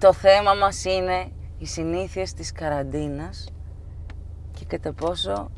[0.00, 1.26] Το θέμα μας είναι
[1.58, 3.48] οι συνήθειες της καραντίνας
[4.58, 5.50] και κατά πόσο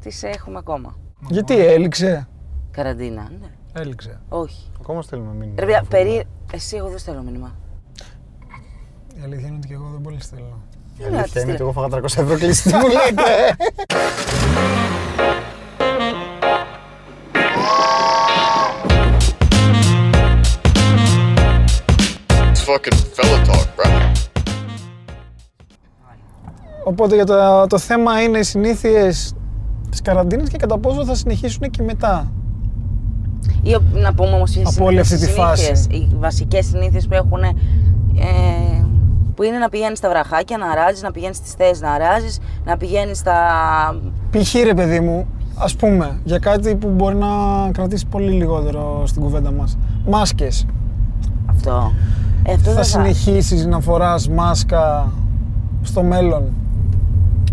[0.00, 0.96] τις έχουμε ακόμα.
[1.28, 2.28] Γιατί έληξε;
[2.70, 3.46] Καραντίνα, ναι.
[3.72, 4.20] Έληξε.
[4.28, 4.70] Όχι.
[4.80, 5.54] Ακόμα στέλνουμε μήνυμα.
[5.58, 6.24] Ρε παιδιά, περί...
[6.52, 7.56] Εσύ εγώ δεν στέλνω μήνυμα.
[9.18, 10.62] Η αλήθεια είναι ότι και εγώ δεν πολύ στέλνω.
[10.98, 13.56] Η αλήθεια είναι ότι εγώ φάγα 300 ευρώ κλείσει τι μου λέτε.
[22.70, 23.88] fucking fella talk, bro.
[26.84, 29.34] Οπότε για το, το θέμα είναι οι συνήθειες
[29.90, 32.32] της καραντίνας και κατά πόσο θα συνεχίσουν και μετά.
[33.62, 35.64] Ή ο- να πούμε όμως ποιες Από είναι όλη αυτές αυτή οι τη φάση.
[35.64, 37.42] συνήθειες, Οι βασικές συνήθειες που έχουν...
[37.42, 37.54] Ε,
[39.34, 42.76] που είναι να πηγαίνεις στα βραχάκια, να αράζεις, να πηγαίνεις στις θέσεις να αράζεις, να
[42.76, 43.34] πηγαίνεις στα...
[44.30, 44.54] Π.χ.
[44.64, 45.26] ρε παιδί μου,
[45.58, 47.26] ας πούμε, για κάτι που μπορεί να
[47.72, 49.78] κρατήσει πολύ λιγότερο στην κουβέντα μας.
[50.06, 50.66] Μάσκες.
[51.46, 51.92] Αυτό.
[52.44, 55.12] Ε, αυτό θα δεν συνεχίσεις να φοράς μάσκα
[55.82, 56.42] στο μέλλον;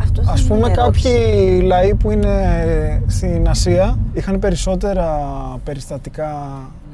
[0.02, 1.10] Αυτό δεν Ας είναι πούμε ερώτηση.
[1.10, 5.06] κάποιοι λαοί που είναι στην Ασία είχαν περισσότερα
[5.64, 6.32] περιστατικά,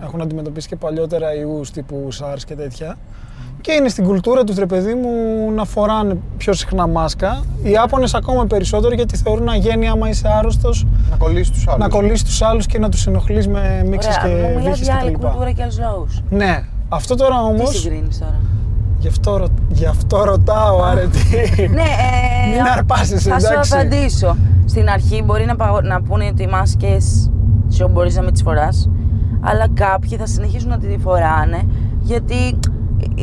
[0.03, 2.97] έχουν αντιμετωπίσει και παλιότερα ιούς τύπου SARS και τέτοια
[3.61, 5.09] και είναι στην κουλτούρα τους ρε παιδί μου
[5.55, 7.43] να φοράνε πιο συχνά μάσκα.
[7.63, 11.79] Οι Ιάπωνες ακόμα περισσότερο γιατί θεωρούν αγένεια άμα είσαι άρρωστος Να κολλήσεις τους άλλους.
[11.79, 14.79] να κολλήσεις τους άλλους και να τους ενοχλείς με μίξες Ωραία, μου και μιλάς βύχες
[14.87, 15.25] για άλλη κτλ.
[15.25, 16.21] κουλτούρα και άλλους λαούς.
[16.29, 16.63] Ναι,
[16.93, 18.35] αυτό τώρα Τι όμως, συγκρίνεις τώρα;
[18.97, 21.19] γι' αυτό, ρω- γι' αυτό ρωτάω Αρετή.
[21.73, 23.69] ναι, ε, Μην αρπάζεσαι, θα εντάξει.
[23.69, 24.35] σου απαντήσω.
[24.65, 27.29] Στην αρχή μπορεί να, παγω- να πούνε ότι οι μάσκες
[27.69, 28.89] σου μπορείς να μην τις φοράς,
[29.41, 31.63] αλλά κάποιοι θα συνεχίσουν να τη φοράνε,
[32.01, 32.59] γιατί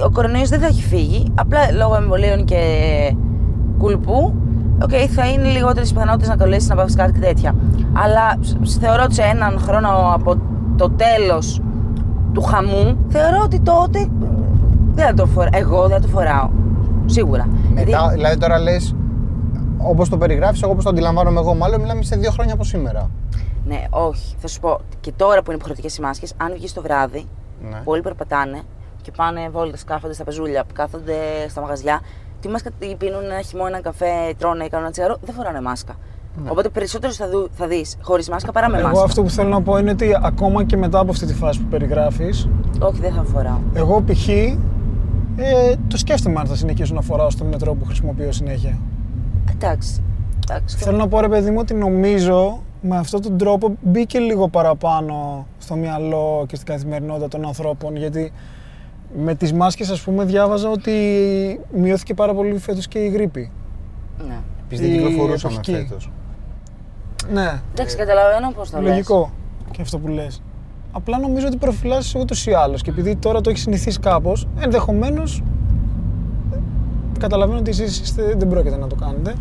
[0.06, 2.56] ο κορονοϊός δεν θα έχει φύγει, απλά λόγω εμβολίων και
[3.78, 4.34] κουλουπού,
[4.82, 7.54] οκ, θα είναι λιγότερες οι πιθανότητες να κολλήσεις, να πάθει κάτι και τέτοια.
[7.92, 10.36] Αλλά σ- θεωρώ ότι σε έναν χρόνο από
[10.76, 11.60] το τέλος
[12.34, 14.08] του χαμού, θεωρώ ότι τότε ε,
[14.94, 15.50] δεν θα το φοράω.
[15.52, 16.50] Εγώ δεν θα το φοράω.
[17.06, 17.48] Σίγουρα.
[17.74, 18.94] Μετά, Γιατί- δηλαδή τώρα λες,
[19.78, 23.10] όπως το περιγράφεις, εγώ όπως το αντιλαμβάνομαι εγώ, μάλλον μιλάμε σε δύο χρόνια από σήμερα.
[23.66, 24.34] Ναι, όχι.
[24.38, 27.26] Θα σου πω και τώρα που είναι υποχρεωτικές οι μάσκες, αν βγεις το βράδυ,
[27.70, 27.80] Ναι.
[27.84, 28.60] πολλοί περπατάνε
[29.02, 31.14] και πάνε βόλτε, κάθονται στα πεζούλια, κάθονται
[31.48, 32.00] στα μαγαζιά.
[32.40, 35.60] Τι μάσκα τι πίνουν ένα χυμό, ένα καφέ, τρώνε ή κάνουν ένα τσιγάρο, δεν φοράνε
[35.60, 35.92] μάσκα.
[36.48, 39.04] Οπότε περισσότερους θα, δου, θα δεις χωρίς μάσκα παρά με Εγώ μάσκα.
[39.04, 41.66] αυτό που θέλω να πω είναι ότι ακόμα και μετά από αυτή τη φάση που
[41.68, 42.48] περιγράφεις,
[42.78, 43.58] Όχι, δεν θα φοράω.
[43.74, 44.28] εγώ π.χ.
[44.28, 48.78] Ε, το σκέφτομαι αν θα συνεχίσω να φοράω στο μετρό που χρησιμοποιώ συνέχεια.
[49.52, 50.02] Εντάξει.
[50.50, 50.76] Εντάξει.
[50.76, 55.46] Θέλω να πω ρε παιδί μου ότι νομίζω με αυτόν τον τρόπο μπήκε λίγο παραπάνω
[55.58, 58.32] στο μυαλό και στην καθημερινότητα των ανθρώπων γιατί
[59.24, 60.92] με τις μάσκες ας πούμε διάβαζα ότι
[61.74, 63.50] μειώθηκε πάρα πολύ φέτος και η γρήπη.
[64.28, 64.38] Ναι.
[64.64, 65.94] Επίσης δεν Η κυκλοφορούσαμε εποχική.
[67.26, 67.32] Φέτο.
[67.40, 68.90] Ναι, Εντάξει, καταλαβαίνω πώς το λες.
[68.90, 69.30] λογικό
[69.70, 70.42] και αυτό που λες.
[70.92, 75.42] Απλά νομίζω ότι προφυλάσσεσαι ούτως ή άλλως και επειδή τώρα το έχεις συνηθίσει κάπως, ενδεχομένως
[76.52, 76.56] ε,
[77.18, 79.34] καταλαβαίνω ότι εσείς είστε, δεν πρόκειται να το κάνετε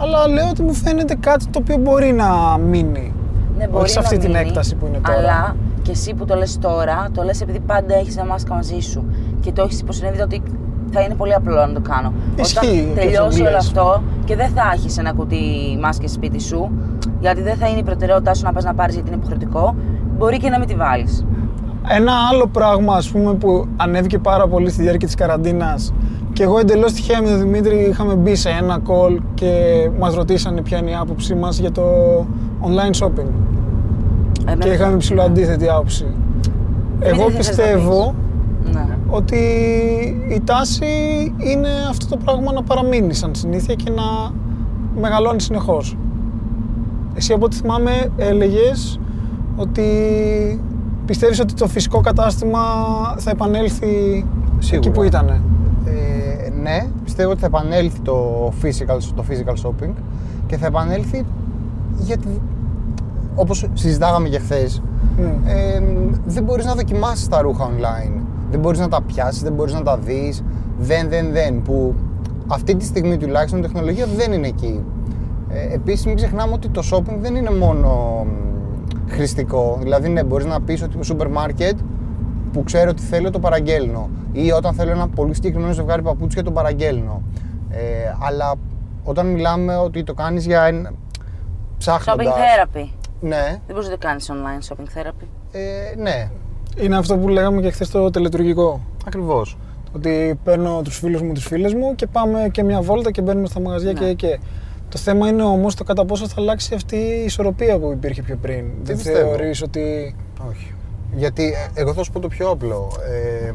[0.00, 3.12] αλλά λέω ότι μου φαίνεται κάτι το οποίο μπορεί να μείνει.
[3.58, 5.18] Ναι, μπορεί Όχι σε να αυτή την μείνει, έκταση που είναι τώρα.
[5.18, 8.80] Αλλά και εσύ που το λες τώρα, το λες επειδή πάντα έχεις ένα μάσκα μαζί
[8.80, 9.04] σου.
[9.40, 10.42] Και το έχεις υποσυνείδητο ότι
[10.92, 12.12] θα είναι πολύ απλό να το κάνω.
[12.36, 13.66] Ισχύει Όταν και αυτό τελειώσει που όλο λες.
[13.66, 15.38] αυτό και δεν θα έχεις ένα κουτί
[15.80, 16.70] μάσκες σπίτι σου,
[17.20, 19.74] γιατί δεν θα είναι η προτεραιότητά σου να πας να πάρεις γιατί είναι υποχρεωτικό,
[20.18, 21.24] μπορεί και να μην τη βάλεις.
[21.88, 25.92] Ένα άλλο πράγμα ας πούμε που ανέβηκε πάρα πολύ στη διάρκεια της καραντίνας
[26.32, 29.50] και εγώ εντελώς τυχαία με τον Δημήτρη είχαμε μπει σε ένα call και
[29.98, 31.82] μας ρωτήσανε ποια είναι η άποψή μας για το
[32.62, 33.28] online shopping
[34.44, 36.06] Εμένα- και είχαμε ψηλό αντίθετη άποψη.
[37.00, 38.27] Εγώ τι θες να πιστεύω Ναι.
[39.10, 39.36] Ότι
[40.28, 40.86] η τάση
[41.38, 44.32] είναι αυτό το πράγμα να παραμείνει σαν συνήθεια και να
[45.00, 45.96] μεγαλώνει συνεχώς.
[47.14, 49.00] Εσύ από ό,τι θυμάμαι έλεγες
[49.56, 49.84] ότι
[51.04, 52.60] πιστεύεις ότι το φυσικό κατάστημα
[53.18, 53.86] θα επανέλθει
[54.56, 54.90] εκεί Σίγουρα.
[54.90, 55.28] που ήταν.
[55.84, 59.92] Ε, ναι, πιστεύω ότι θα επανέλθει το physical, το physical shopping
[60.46, 61.24] και θα επανέλθει
[61.98, 62.40] γιατί
[63.34, 64.82] όπως συζητάγαμε και χθες,
[65.46, 65.80] ε,
[66.26, 68.20] δεν μπορείς να δοκιμάσεις τα ρούχα online.
[68.50, 70.44] Δεν μπορείς να τα πιάσεις, δεν μπορείς να τα δεις.
[70.78, 71.62] Δεν, δεν, δεν.
[71.62, 71.94] Που
[72.46, 74.84] αυτή τη στιγμή τουλάχιστον η τεχνολογία δεν είναι εκεί.
[75.48, 77.90] Ε, επίσης μην ξεχνάμε ότι το shopping δεν είναι μόνο
[78.24, 79.78] μ, χρηστικό.
[79.82, 81.78] Δηλαδή ναι, μπορείς να πεις ότι το σούπερ μάρκετ
[82.52, 86.50] που ξέρω ότι θέλω το παραγγέλνω ή όταν θέλω ένα πολύ συγκεκριμένο ζευγάρι παπούτσια το
[86.50, 87.22] παραγγέλνω.
[87.70, 87.78] Ε,
[88.18, 88.54] αλλά
[89.04, 90.90] όταν μιλάμε ότι το κάνεις για ένα...
[90.90, 92.26] Shopping ψάχνοντας...
[92.26, 92.88] therapy.
[93.20, 95.26] Ναι, Δεν μπορείς να το κάνεις online shopping therapy.
[95.52, 96.30] ε, ναι,
[96.82, 98.80] Είναι αυτό που λέγαμε και χθες το τελετουργικό.
[99.06, 99.56] ακριβώς.
[99.92, 103.46] Ότι παίρνω τους φίλους μου, τις φίλες μου και πάμε και μια βόλτα και μπαίνουμε
[103.46, 103.98] στα μαγαζιά Ναι.
[103.98, 104.38] και και.
[104.88, 108.36] Το θέμα είναι όμως το κατά πόσο θα αλλάξει αυτή η ισορροπία που υπήρχε πιο
[108.36, 108.64] πριν.
[108.82, 109.16] Δεν πιστεύω.
[109.18, 110.14] θεωρείς ότι
[110.50, 110.74] Όχι.
[111.14, 112.92] Γιατί ε, εγώ θα σου πω το πιο απλό.
[113.10, 113.52] Ε,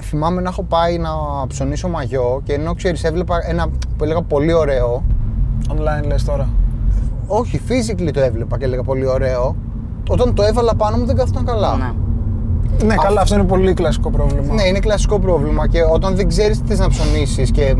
[0.00, 1.10] θυμάμαι να έχω πάει να
[1.48, 5.04] ψωνίσω μαγιό και ενώ ξέρεις, έβλεπα ένα που έλεγα πολύ ωραίο.
[5.70, 6.48] Online λες τώρα.
[7.26, 9.56] Όχι, physically το έβλεπα και έλεγα πολύ ωραίο.
[10.08, 11.76] Όταν το έβαλα πάνω μου δεν καθόταν καλά.
[11.76, 11.92] Ναι.
[12.86, 14.54] Ναι, καλά, αυτό είναι πολύ κλασικό πρόβλημα.
[14.54, 17.76] Ναι, είναι κλασικό πρόβλημα και όταν δεν ξέρεις τι θες να ψωνίσεις και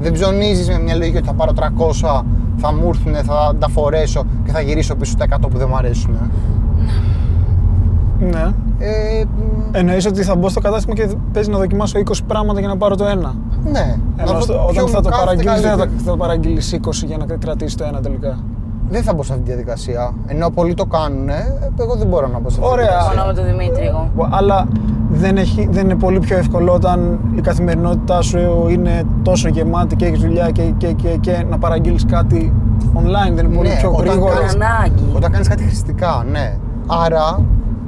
[0.00, 2.22] δεν ψωνίζεις με μια λογική ότι θα πάρω 300,
[2.56, 5.76] θα μου έρθουν, θα τα φορέσω και θα γυρίσω πίσω τα 100 που δεν μου
[5.76, 6.18] αρέσουν.
[8.20, 8.52] Ναι.
[8.78, 12.68] Ε, μ, Εννοείς ότι θα μπω στο κατάστημα και παίζει να δοκιμάσω 20 πράγματα για
[12.68, 13.34] να πάρω το ένα.
[13.72, 13.96] ναι.
[14.16, 16.02] Ενώ Να στο- δω ποιο όταν θα μου το κάθεται παραγγείλεις δεν θα, καλύτερα.
[16.04, 18.38] θα το παραγγείλεις 20 για να κρατήσει το ένα τελικά.
[18.88, 20.14] Δεν θα μπω σε αυτή τη διαδικασία.
[20.26, 21.28] Ενώ πολλοί το κάνουν,
[21.80, 22.86] εγώ δεν μπορώ να μπω σε αυτή Ωραία.
[22.86, 23.20] τη διαδικασία.
[23.22, 24.10] Μόνο με τον Δημήτρη εγώ.
[24.30, 24.66] Αλλά
[25.10, 30.06] δεν, έχει, δεν είναι πολύ πιο εύκολο όταν η καθημερινότητά σου είναι τόσο γεμάτη και
[30.06, 32.52] έχεις δουλειά και, και, και, και να παραγγείλεις κάτι
[32.94, 33.32] online.
[33.34, 34.34] Δεν είναι πολύ Ναι, πιο όταν γρήγορο.
[34.34, 35.12] κάνεις- Ανάγκη.
[35.16, 36.56] Όταν κάνεις κάτι χρηστικά, ναι.
[36.86, 37.40] Άρα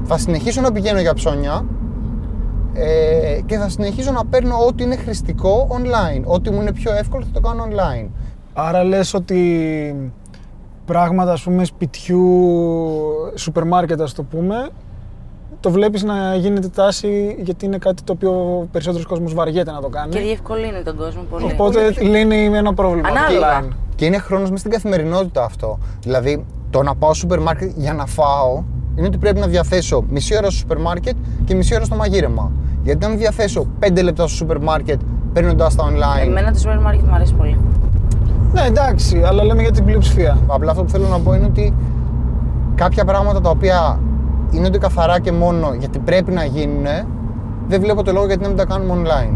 [0.04, 1.64] θα συνεχίσω να πηγαίνω για ψώνια
[2.75, 6.22] ε, και θα συνεχίσω να παίρνω ό,τι είναι χρηστικό online.
[6.25, 8.08] Ό,τι μου είναι πιο εύκολο θα το κάνω online.
[8.54, 9.40] Άρα λες ότι
[10.87, 12.23] πράγματα ας πούμε σπιτιού,
[13.35, 14.69] σούπερ μάρκετ ας το πούμε,
[15.61, 19.81] το βλέπεις να γίνεται τάση γιατί είναι κάτι το οποίο ο περισσότερος κόσμος βαριέται να
[19.81, 20.12] το κάνει.
[20.12, 21.44] Και διευκολύνει τον κόσμο πολύ.
[21.53, 23.09] Οπότε λύνει με ένα πρόβλημα.
[23.09, 23.62] Ανάλογα.
[23.62, 23.73] online.
[23.94, 25.79] Και είναι χρόνος μες στην καθημερινότητα αυτό.
[26.00, 28.62] Δηλαδή, το να πάω στο σούπερ μάρκετ για να φάω
[28.97, 32.53] είναι ότι πρέπει να διαθέσω μισή ώρα στο σούπερ μάρκετ και μισή ώρα στο μαγείρεμα.
[32.82, 35.00] Γιατί αν διαθέσω 5 λεπτά στο σούπερ μάρκετ
[35.32, 36.27] παίρνοντας τα online.
[36.27, 37.59] Εμένα το σούπερ μάρκετ μου αρέσει πολύ.
[38.52, 40.38] Ναι, εντάξει, αλλά λέμε για την πλειοψηφία.
[40.46, 41.75] Απλά αυτό που θέλω να πω είναι ότι
[42.75, 44.00] κάποια πράγματα τα οποία
[44.50, 46.84] είναι ότι καθαρά και μόνο γιατί πρέπει να γίνουν,
[47.69, 49.34] δεν βλέπω το λόγο γιατί να μην τα κάνουμε online.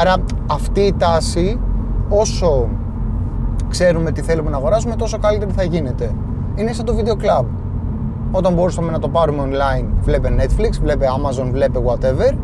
[0.00, 0.14] Άρα
[0.46, 1.58] αυτή η τάση,
[2.08, 2.68] όσο
[3.68, 6.14] ξέρουμε τι θέλουμε να αγοράσουμε, τόσο καλύτερη θα γίνεται.
[6.54, 7.44] Είναι σαν το βίντεο club.
[8.30, 12.36] Όταν μπορούσαμε να το πάρουμε online, βλέπε Netflix, βλέπε Amazon, βλέπε whatever,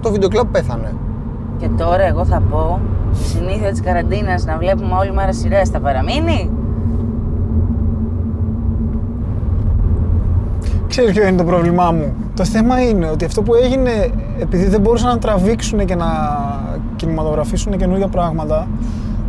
[0.00, 0.94] το βίντεο club πέθανε.
[1.60, 2.80] Και τώρα εγώ θα πω,
[3.12, 6.50] η συνήθεια της καραντίνας να βλέπουμε όλη μέρα σειρές θα παραμείνει;
[10.88, 13.90] Ξέρεις ποιο είναι το πρόβλημά μου; Το θέμα είναι ότι αυτό που έγινε,
[14.40, 16.06] επειδή δεν μπορούσαν να τραβήξουν και να
[16.96, 18.66] κινηματογραφήσουν καινούργια πράγματα,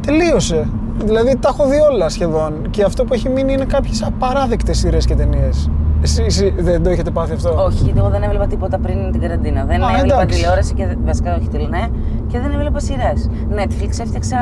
[0.06, 0.68] τελείωσε.
[1.06, 2.70] Δηλαδή τα έχω δει όλα σχεδόν.
[2.70, 5.70] Και αυτό που έχει μείνει είναι κάποιες απαράδεκτες σειρές και ταινίες.
[6.02, 9.22] Εσύ, εσύ δεν το έχετε πάθει αυτό; Όχι, γιατί εγώ δεν έβλεπα τίποτα πριν την
[9.22, 9.66] καραντίνα.
[9.66, 10.38] Δεν Α, έβλεπα εντάξει.
[10.40, 10.86] τηλεόραση και.
[10.88, 11.88] δεν- Βασικά, όχι τηλεόραση, ναι,
[12.28, 13.30] και δεν έβλεπα σειρές.
[13.56, 14.38] Netflix έφτιαξα.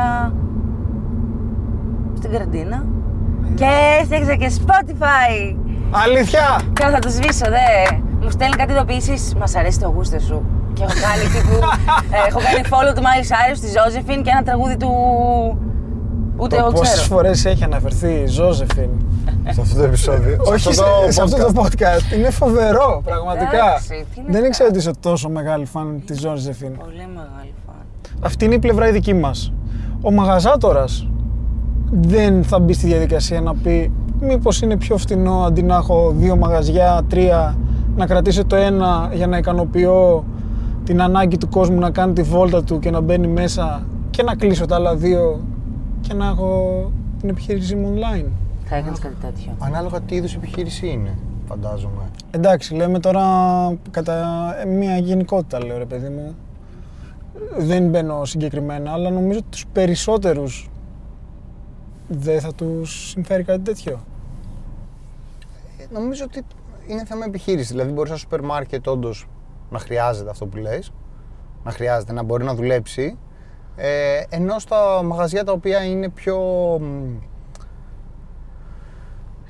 [2.18, 2.86] στην καραντίνα.
[3.56, 3.66] Και
[4.02, 5.56] έφτιαξα και Spotify.
[6.06, 6.62] Αλήθεια!
[6.74, 7.96] Και θα το σβήσω, δε.
[8.22, 9.36] Μου στέλνει κάτι ειδοποιήσεις.
[9.36, 10.42] Μας αρέσει το γούστε σου.
[10.74, 11.58] Και έχω κάνει τύπου.
[12.16, 14.92] ε, έχω κάνει follow του Miley Cyrus, τη Josephine και ένα τραγούδι του.
[16.40, 17.06] Ούτε εγώ Πόσες ξέρω.
[17.16, 18.90] φορές έχει αναφερθεί η Ζώζεφιν.
[19.50, 20.38] σε αυτό το επεισόδιο.
[20.54, 22.16] Όχι σε, σε αυτό το podcast.
[22.18, 23.46] Είναι φοβερό, πραγματικά.
[23.68, 24.48] Εντάξει, τι είναι Δεν αυτά.
[24.48, 26.78] ήξερα ότι είσαι τόσο μεγάλη φαν της Ζώζεφιν.
[26.78, 27.76] Πολύ μεγάλη φαν.
[28.22, 29.54] Αυτή είναι η πλευρά η δική μας.
[30.02, 31.08] Ο μαγαζάτορας
[31.92, 36.36] δεν θα μπει στη διαδικασία να πει μήπως είναι πιο φτηνό αντί να έχω δύο
[36.36, 37.58] μαγαζιά, τρία,
[37.96, 40.24] να κρατήσω το ένα για να ικανοποιώ
[40.84, 44.36] την ανάγκη του κόσμου να κάνει τη βόλτα του και να μπαίνει μέσα και να
[44.36, 45.40] κλείσω τα άλλα δύο
[46.10, 48.26] και να έχω την επιχείρησή μου online.
[48.66, 49.56] Θα έκανες κάτι τέτοιο.
[49.60, 51.18] Ανάλογα τι είδους επιχείρηση είναι,
[51.48, 52.10] φαντάζομαι.
[52.32, 53.24] Εντάξει, λέμε τώρα
[53.92, 56.36] κατά μια γενικότητα, λέω ρε παιδί μου.
[57.58, 60.70] Δεν μπαίνω συγκεκριμένα, αλλά νομίζω ότι τους περισσότερους
[62.08, 64.00] δεν θα τους συμφέρει κάτι τέτοιο.
[65.78, 66.42] Ε, νομίζω ότι
[66.88, 67.70] είναι θέμα επιχείρησης.
[67.70, 69.28] Δηλαδή, μπορείς στο σούπερ μάρκετ όντως
[69.70, 70.92] να χρειάζεται αυτό που λες,
[71.64, 73.18] να χρειάζεται να μπορεί να δουλέψει.
[73.82, 76.38] Ε, ενώ στα μαγαζιά τα οποία είναι πιο.
[76.82, 76.84] μ,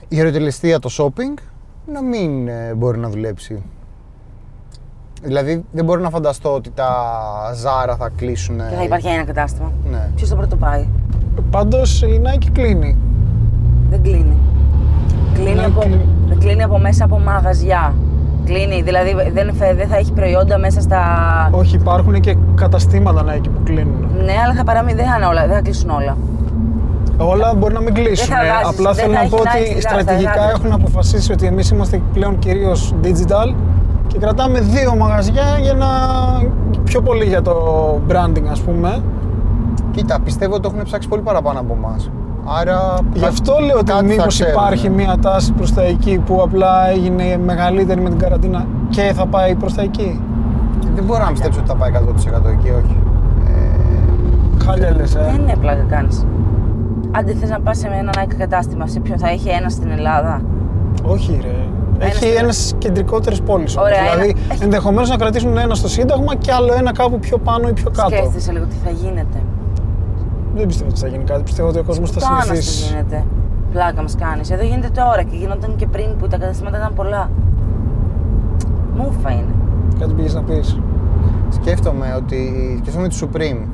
[0.08, 1.42] η ερωτελεστία, το shopping,
[1.86, 3.64] να μην ε, μπορεί να δουλέψει.
[5.22, 6.92] Δηλαδή, δεν μπορώ να φανταστώ ότι τα
[7.56, 8.58] ζάρα θα κλείσουν.
[8.58, 9.72] Και θα υπάρχει ένα κατάστημα.
[9.92, 10.10] Ναι.
[10.16, 10.88] Ποιος το πρώτο πάει.
[11.52, 12.98] Πάντως η Nike κλείνει.
[13.90, 14.38] Δεν κλείνει.
[15.34, 16.08] Κλείνει Ναι, από, κλείνει.
[16.28, 17.94] δεν κλείνει από μέσα από μαγαζιά.
[18.50, 21.00] Κλείνει, δηλαδή δεν, θα- δεν θα έχει προϊόντα μέσα στα.
[21.52, 24.08] Όχι, υπάρχουν και καταστήματα Nike που κλείνουν.
[24.26, 26.18] Ναι, αλλά θα παραμείνει, δεν θα, είναι όλα, δεν θα κλείσουν όλα.
[27.18, 28.28] Όλα μπορεί να μην κλείσουν.
[28.28, 29.90] Δεν θα βγάζεις, Απλά δεν θέλω θα να έχει πω Nike ότι στη γα- στα
[29.90, 30.50] στρατηγικά γάντια.
[30.56, 33.54] έχουν αποφασίσει ότι εμείς είμαστε πλέον κυρίως digital
[34.08, 35.88] και κρατάμε δύο μαγαζιά για να...
[36.84, 37.56] πιο πολύ για το
[38.10, 39.02] branding ας πούμε.
[39.92, 42.10] Κοίτα, πιστεύω ότι το έχουν ψάξει πολύ παραπάνω από εμάς.
[42.46, 42.98] Άρα.
[43.14, 44.54] Γι' αυτό λέω ότι κάτι θα μήπως ξέρουν.
[44.54, 49.26] υπάρχει μια τάση προς τα εκεί που απλά έγινε μεγαλύτερη με την καραντίνα και θα
[49.26, 50.22] πάει προς τα εκεί.
[50.96, 52.98] Δεν μπορώ να πιστέψω ότι θα πάει 100% εκεί, όχι.
[54.66, 55.20] Χάλια λες, ε.
[55.32, 56.26] Δεν είναι πλάκα κάνεις.
[57.12, 59.90] Αν δεν θες να πας σε ένα Nike κατάστημα, σε ποιο θα έχει ένας στην
[59.92, 60.42] Ελλάδα;
[61.04, 61.56] Όχι ρε.
[62.06, 63.78] Έχει στην- ένας κεντρικότερες πόλεις.
[63.78, 67.38] Ωραία, Δηλαδή, ένα- έχει- ενδεχομένως να κρατήσουν ένα στο Σύνταγμα και άλλο ένα κάπου πιο
[67.38, 68.10] πάνω ή πιο κάτω.
[68.16, 69.38] Σκέφτεσαι λίγο τι θα γίνεται.
[70.56, 71.44] Δεν πιστεύω ότι θα γίνει κάτι.
[71.44, 72.94] Πιστεύω ότι ο κόσμος θα Το άνας τι συνηθίσει.
[72.94, 73.26] γίνεται.
[73.72, 74.52] Πλάκα μας κάνεις.
[74.52, 77.30] Εδώ γίνεται τώρα και γινόταν και πριν που τα καταστήματα ήταν πολλά.
[78.96, 79.54] Μούφα είναι.
[80.00, 80.80] Κάτι πήγες να πεις.
[81.50, 82.76] Σκέφτομαι ότι.
[82.82, 83.68] Σκέφτομαι τη Supreme.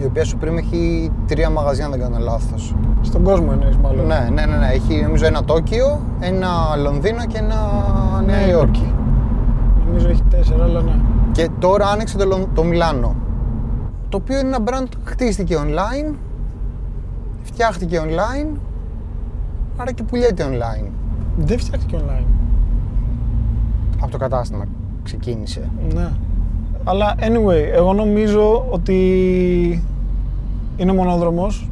[0.00, 2.74] Η οποία Supreme έχει τρία μαγαζιά, αν δεν κάνω λάθος.
[3.00, 4.06] Στον κόσμο εννοείς μάλλον.
[4.06, 4.66] Ναι, ναι, ναι, ναι.
[4.72, 6.48] Έχει νομίζω ένα Τόκιο, ένα
[6.82, 7.56] Λονδίνο και ένα
[8.26, 8.92] Νέα Νέα Υόρκη.
[9.86, 10.94] Νομίζω έχει τέσσερα, αλλά ναι.
[11.32, 13.14] Και τώρα άνοιξε το, Λον- το Μιλάνο.
[14.12, 16.14] Το οποίο είναι ένα brand που χτίστηκε online,
[17.42, 18.58] φτιάχτηκε online,
[19.76, 20.88] άρα και πουλιέται online.
[21.36, 22.24] Δεν φτιάχτηκε online.
[24.00, 24.64] Από το κατάστημα
[25.02, 25.70] ξεκίνησε.
[25.94, 26.08] Ναι.
[26.84, 29.84] Αλλά anyway, εγώ νομίζω ότι
[30.76, 31.70] είναι μονόδρομος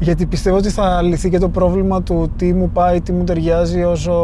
[0.00, 3.82] γιατί πιστεύω ότι θα λυθεί και το πρόβλημα του τι μου πάει, τι μου ταιριάζει
[3.82, 4.14] όσο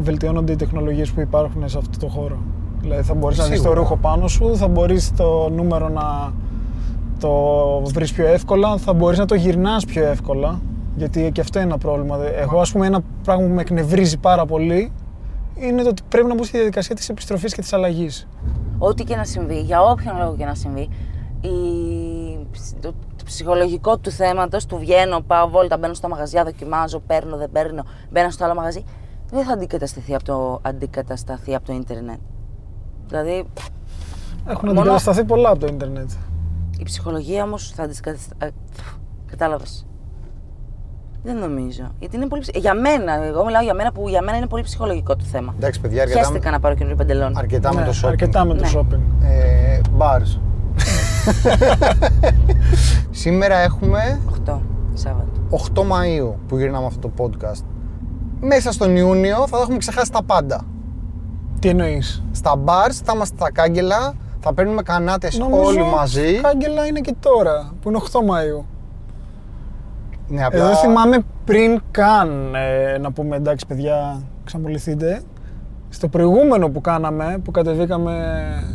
[0.00, 2.38] βελτιώνονται οι τεχνολογίες που υπάρχουν σε αυτό το χώρο.
[2.80, 3.80] Δηλαδή θα μπορείς να δεις το Σίγουρα.
[3.80, 6.32] ρούχο πάνω σου, θα μπορείς το νούμερο να
[7.20, 10.60] το βρεις πιο εύκολα, θα μπορείς να το γυρνάς πιο εύκολα
[10.96, 12.18] γιατί και αυτό είναι ένα πρόβλημα.
[12.26, 14.92] Εγώ ας πούμε ένα πράγμα που με εκνευρίζει πάρα πολύ
[15.54, 18.28] είναι το ότι πρέπει να μπω στη διαδικασία της επιστροφής και της αλλαγής.
[18.78, 20.88] Ό,τι και να συμβεί, για όποιον λόγο και να συμβεί,
[21.40, 21.48] η...
[22.80, 27.50] το, το ψυχολογικό του θέματος, του βγαίνω, πάω βόλτα, μπαίνω στο μαγαζιά, δοκιμάζω, παίρνω, δεν
[27.50, 28.84] παίρνω, μπαίνω στο άλλο μαγαζί,
[29.30, 32.18] δεν θα αντικατασταθεί από το, αντικατασταθεί από το ίντερνετ.
[33.06, 33.44] Δηλαδή,
[34.46, 36.10] Έχουν Μόνο- αντικατασταθεί πολλά από το ίντερνετ.
[36.80, 38.52] Η ψυχολογία όμως θα αντικατασταθεί.
[39.26, 39.86] Κατάλαβες.
[41.22, 41.94] Δεν νομίζω.
[41.98, 42.40] Γιατί είναι πολύ.
[42.42, 45.54] ψ- Για μένα, εγώ μιλάω για μένα που για μένα είναι πολύ ψυχολογικό το θέμα.
[45.56, 47.34] Εντάξει, παιδιά, αρκετά, Χαίστηκα να πάρω καινούριο παντελόνι.
[47.38, 48.08] αρκετά με Ναι, το shopping.
[48.08, 48.70] αρκετά με το Ναι.
[48.74, 49.00] shopping.
[49.24, 50.38] Ε, bars.
[53.10, 54.60] Σήμερα έχουμε 8
[54.94, 55.40] Σάββατο.
[55.50, 57.64] 8 Μαΐου που γυρνάμε αυτό το podcast.
[58.40, 60.60] Μέσα στον Ιούνιο θα έχουμε ξεχάσει τα πάντα.
[61.58, 66.40] Τι εννοείς; Στα bars θα είμαστε στα κάγκελα, θα παίρνουμε κανάτες όλοι μαζί.
[66.40, 68.64] Κάγκελα είναι και τώρα, που είναι 8 Μαΐου.
[70.28, 70.64] Ναι, απλά...
[70.64, 75.22] Εδώ θυμάμαι πριν καν ε, να πούμε εντάξει παιδιά, ξαμολυθείτε.
[75.88, 78.14] Στο προηγούμενο που κάναμε, που κατεβήκαμε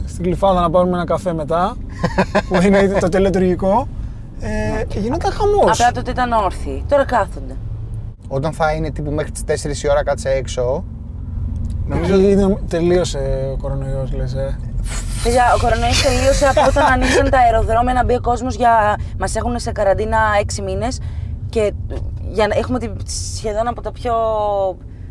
[0.06, 1.76] στην Κλειφάδα να πάρουμε ένα καφέ μετά,
[2.48, 3.88] που είναι το τελετουργικό,
[4.40, 5.72] ε, γινόταν χαμός.
[5.80, 6.84] Απλά τότε ήταν όρθιοι.
[6.90, 7.56] Τώρα κάθονται.
[8.28, 9.44] Όταν θα είναι τύπου μέχρι τις
[9.82, 10.84] 4 η ώρα κάτσε έξω,
[11.88, 14.58] Νομίζω ότι είναι- τελείωσε ο κορονοϊός, λες, ε.
[15.26, 18.96] Παιδιά, ο κορονοϊό τελείωσε από όταν ανοίξαν τα αεροδρόμια να μπει ο κόσμος για.
[19.20, 20.18] Μας έχουν σε καραντίνα
[20.58, 21.00] 6 μήνες
[21.50, 21.74] και
[22.32, 22.90] για να έχουμε τη-
[23.38, 24.14] σχεδόν από τα πιο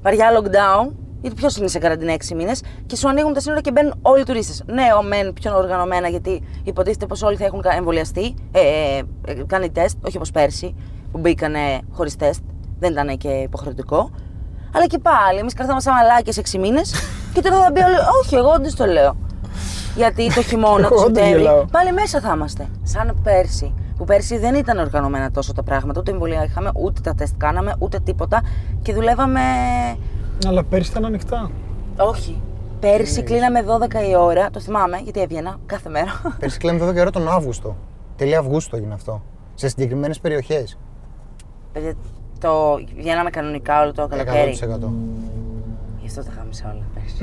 [0.02, 0.92] βαριά lockdown.
[1.20, 4.20] Γιατί ποιος είναι σε καραντίνα 6 μήνες και σου ανοίγουν τα σύνορα και μπαίνουν όλοι
[4.20, 4.62] οι τουρίστες.
[4.66, 9.02] Ναι, ο μεν πιο οργανωμένα γιατί υποτίθεται πως όλοι θα έχουν κα- εμβολιαστεί, ε, ε,
[9.26, 10.74] ε, κάνει τεστ, όχι όπως πέρσι
[11.12, 12.40] που μπήκανε χωρίς τεστ,
[12.78, 14.10] δεν ήταν και υποχρεωτικό.
[14.74, 16.94] Αλλά και πάλι, εμείς κρατάμε σαν μαλάκες 6 μήνες
[17.32, 17.94] και τώρα θα μπει όλοι.
[18.22, 19.16] Όχι, εγώ όντως το λέω.
[19.96, 21.64] Γιατί το χειμώνα, το Εγώ δεν Σεπτέμβρη, γελάω.
[21.64, 22.68] πάλι μέσα θα είμαστε.
[22.82, 23.74] Σαν πέρσι.
[23.96, 26.00] Που πέρσι δεν ήταν οργανωμένα τόσο τα πράγματα.
[26.00, 28.42] Ούτε εμβολία είχαμε, ούτε τα τεστ κάναμε, ούτε τίποτα.
[28.82, 29.40] Και δουλεύαμε.
[30.46, 31.50] Αλλά πέρυσι ήταν ανοιχτά.
[31.96, 32.42] Όχι.
[32.80, 34.50] Πέρσι κλείναμε 12 η ώρα.
[34.50, 36.20] Το θυμάμαι γιατί έβγαινα κάθε μέρα.
[36.40, 37.76] πέρσι κλαίμε 12 ώρα τον Αύγουστο.
[38.16, 39.22] Τελεία Αυγούστου έγινε αυτό.
[39.54, 40.78] Σε συγκεκριμένες περιοχές.
[41.72, 41.92] Παιδιά,
[42.40, 44.58] το βγαίναμε κανονικά όλο το καλοκαίρι.
[44.60, 44.64] 100%.
[46.04, 47.16] Γι' αυτό τα χάμισα όλα πέρσι.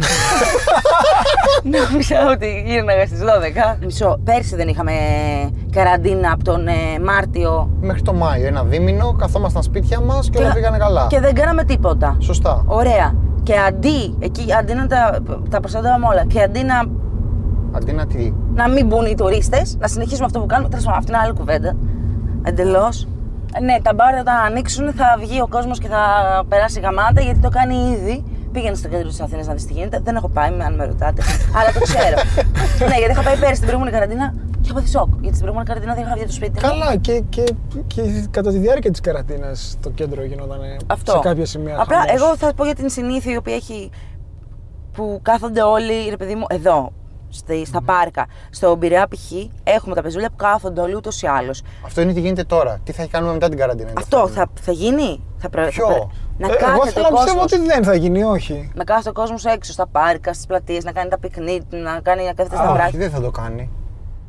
[1.74, 3.78] Νόμιζα ότι γύρναγα στις 12.
[3.84, 4.20] Μισό.
[4.24, 4.92] Πέρσι δεν είχαμε
[5.72, 6.74] καραντίνα από τον ε,
[7.06, 7.70] Μάρτιο.
[7.82, 11.08] Μέχρι το Μάιο, ένα δίμηνο, καθόμασταν σπίτια μας και, όλα πήγανε καλά.
[11.10, 12.18] Και δεν κάναμε τίποτα.
[12.20, 12.64] Σωστά.
[12.68, 13.16] Ωραία.
[13.44, 15.20] Και αντί, εκεί, αντί να τα,
[15.50, 16.84] τα προστατεύαμε όλα και αντί να,
[17.72, 18.34] Αντί να τι.
[18.54, 20.70] να μην μπουν οι τουρίστες, να συνεχίσουμε αυτό που κάνουμε.
[20.70, 21.76] Τέλος πάντων, αυτή είναι άλλη κουβέντα.
[22.44, 23.08] Εντελώς.
[23.62, 26.04] Ναι, τα μπαρ όταν ανοίξουν θα βγει ο κόσμος και θα
[26.48, 28.24] περάσει γαμάτα γιατί το κάνει ήδη.
[28.52, 30.00] Πήγαινε στο κέντρο της Αθήνας να δεις τι γίνεται.
[30.04, 31.22] Δεν έχω πάει, αν με ρωτάτε.
[31.56, 32.16] αλλά το ξέρω.
[32.90, 35.08] ναι, γιατί είχα πάει πέρυσι στην προηγούμενη καραντίνα και είχα πάθει σοκ.
[35.10, 36.52] Γιατί στην προηγούμενη καραντίνα δεν είχα βγει από το σπίτι.
[36.54, 36.70] μου.
[36.70, 37.44] Καλά, και, και,
[37.88, 41.12] και κατά τη διάρκεια της καρατίνας το κέντρο γινόταν Αυτό.
[41.12, 42.12] σε κάποια σημεία Απλά χαμός.
[42.22, 43.90] εγώ θα πω για την συνήθεια η οποία έχει.
[44.94, 46.92] που κάθονται όλοι, ρε παιδί μου, εδώ.
[47.34, 48.26] Στη, στα πάρκα.
[48.50, 49.32] Στο Πειραιά π.χ.
[49.64, 51.62] έχουμε τα πεζούλια που κάθονται όλοι ούτως ή άλλως.
[51.86, 52.80] Αυτό είναι τι γίνεται τώρα.
[52.84, 53.90] Τι θα κάνουμε μετά την καραντίνα.
[53.90, 54.30] είναι Αυτό αυτό.
[54.34, 56.08] θα, θα γίνει; Θα πρέ- Ποιο; θα πρέ-
[56.42, 57.60] να Ε, εγώ κάθεται θέλω ο να πιστεύω κόσμος.
[57.60, 58.72] ότι δεν θα γίνει, όχι.
[58.76, 62.24] Να κάθεται ο κόσμος έξω στα πάρκα, στις πλατείες, να κάνει τα πικνίκ, να, κάνει,
[62.26, 63.00] να κάθεται στα Όχι, βράχια.
[63.00, 63.70] δεν θα το κάνει.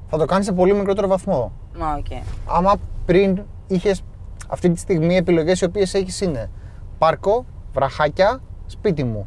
[0.08, 1.52] Θα το κάνει σε πολύ μικρότερο βαθμό.
[1.78, 2.06] Μα, οκ.
[2.46, 2.74] Άμα
[3.06, 4.02] πριν είχες
[4.48, 6.50] αυτή τη στιγμή επιλογές οι οποίες έχεις είναι
[6.98, 9.26] πάρκο, βραχάκια, σπίτι μου.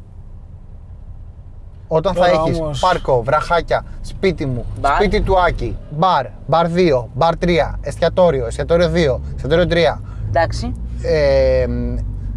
[1.87, 4.95] Όταν θα Τώρα έχεις όμως- πάρκο, βραχάκια, σπίτι μου, Μπαρ.
[4.95, 10.73] σπίτι του Άκη, μπαρ, μπαρ 2, μπαρ 3, εστιατόριο, εστιατόριο 2, εστιατόριο 3, Εντάξει.
[11.01, 11.65] ε,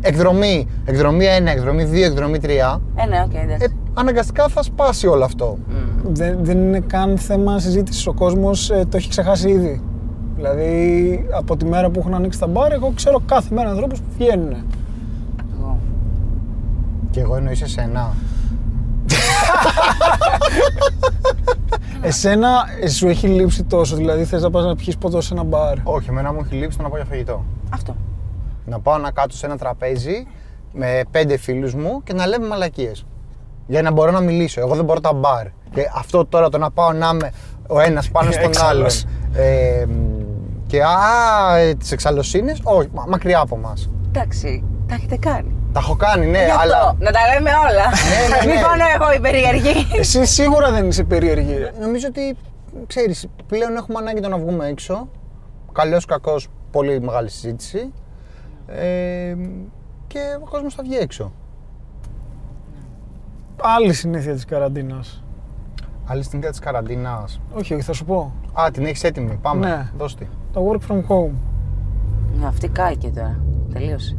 [0.00, 2.49] εκδρομή, εκδρομή 1, εκδρομή 2, εκδρομή 3,
[2.95, 3.76] Ε, ναι, οκ, ε, εντάξει.
[3.95, 5.59] αναγκαστικά θα σπάσει όλο αυτό.
[6.02, 8.07] Δεν, δεν είναι καν θέμα συζήτησης.
[8.07, 9.83] Ο κόσμος το έχει ξεχάσει ήδη.
[10.37, 14.07] Δηλαδή, από τη μέρα που έχουν ανοίξει τα μπαρ, εγώ ξέρω κάθε μέρα ανθρώπους που
[14.19, 14.52] βγαίνουν.
[15.59, 15.78] Εγώ.
[17.11, 18.14] Και εγώ εννοείς εσένα.
[22.02, 22.49] Εσένα
[22.81, 25.75] ε, σου έχει λείψει τόσο, δηλαδή θες να πας να πιεις ποτό σε ένα μπαρ;
[25.83, 27.45] Όχι, εμένα μου έχει λείψει το να πάω για φαγητό.
[27.71, 27.97] Αυτό.
[28.69, 30.27] Να πάω να κάτσω σε ένα τραπέζι
[30.73, 33.07] με πέντε φίλους μου και να λέμε μαλακίες.
[33.67, 34.61] Για να μπορώ να μιλήσω.
[34.61, 35.47] Εγώ δεν μπορώ τα μπαρ.
[35.75, 37.31] Και αυτό τώρα το να πάω να είμαι
[37.69, 38.51] ο ένας πάνω στον άλλον.
[38.85, 39.05] Έξαλλος.
[39.35, 39.93] Ε, μ,
[40.67, 43.91] και α, ε, τις εξαλλοσύνες, όχι, μα- μακριά από μας.
[44.09, 45.53] Εντάξει, τα έχετε κάνει.
[45.73, 47.85] Τα έχω κάνει, ναι, Γι' αυτό, αλλά να τα λέμε όλα.
[47.85, 48.53] Ναι, ναι, ναι.
[48.55, 49.87] Μην πονώ εγώ η περίεργη.
[49.99, 51.55] Εσύ σίγουρα δεν είσαι περίεργη.
[51.81, 52.37] νομίζω ότι,
[52.87, 55.09] ξέρεις, πλέον έχουμε ανάγκη το να βγούμε έξω.
[55.73, 57.93] Καλός, κακός, πολύ μεγάλη συζήτηση.
[58.69, 59.35] Ε,
[60.07, 61.33] και ο κόσμος θα βγει έξω.
[63.63, 65.23] Άλλη συνήθεια της καραντίνας.
[66.07, 67.41] Άλλη στην της καραντίνας.
[67.55, 68.33] Όχι, όχι, θα σου πω.
[68.53, 69.39] Α, την έχεις έτοιμη.
[69.43, 69.67] Πάμε.
[69.67, 69.91] Ναι.
[69.99, 70.27] Δώσ' τη.
[70.53, 71.31] Το work from home.
[72.41, 73.41] Ναι, Αυτή κάηκε τώρα.
[73.73, 74.17] Τελείωσε.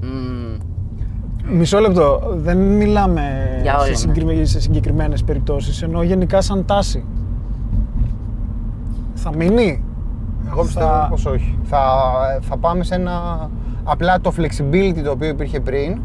[0.00, 0.56] Μμμ.
[1.56, 2.32] Μισό λεπτό.
[2.36, 3.96] Δεν μιλάμε Για όλα, σε, ναι.
[3.96, 7.04] συγκεκριμέ- σε συγκεκριμένες περιπτώσεις, ενώ γενικά σαν τάση.
[9.14, 9.82] Θα μείνει;
[10.50, 11.58] Εγώ πιστεύω Θα- πως όχι.
[11.64, 11.80] Θα,
[12.40, 13.48] θα πάμε σε ένα...
[13.84, 16.00] Απλά το flexibility το οποίο υπήρχε πριν,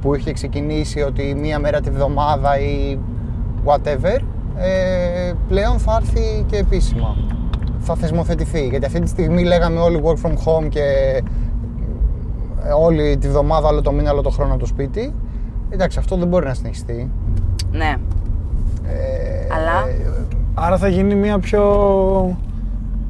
[0.00, 2.98] που είχε ξεκινήσει ότι μία μέρα τη βδομάδα ή
[3.64, 4.18] whatever,
[4.56, 7.16] ε, πλέον θα έρθει και επίσημα.
[7.78, 8.66] Θα θεσμοθετηθεί.
[8.66, 10.82] Γιατί αυτή τη στιγμή λέγαμε όλοι work from home και
[12.64, 15.14] ε, όλη τη βδομάδα, άλλο το μήνα, άλλο το χρόνο από το σπίτι.
[15.70, 17.10] Εντάξει, αυτό δεν μπορεί να συνεχιστεί.
[17.72, 17.96] Ναι.
[18.86, 19.72] Ε, Αλλά
[20.54, 21.62] Άρα θα γίνει μια πιο